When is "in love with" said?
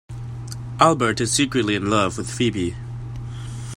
1.75-2.27